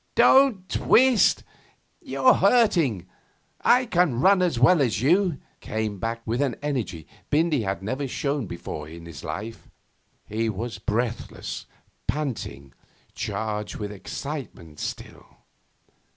'Don't 0.15 0.67
twist! 0.67 1.43
You're 2.01 2.33
hurting! 2.33 3.05
I 3.61 3.85
can 3.85 4.19
run 4.19 4.41
as 4.41 4.57
well 4.59 4.81
as 4.81 4.99
you!' 4.99 5.37
came 5.59 5.99
back, 5.99 6.23
with 6.25 6.41
an 6.41 6.55
energy 6.63 7.05
Bindy 7.29 7.61
had 7.61 7.83
never 7.83 8.07
shown 8.07 8.47
before 8.47 8.89
in 8.89 9.05
his 9.05 9.23
life. 9.23 9.69
He 10.25 10.49
was 10.49 10.79
breathless, 10.79 11.67
panting, 12.07 12.73
charged 13.13 13.75
with 13.75 13.91
excitement 13.91 14.79
still. 14.79 15.23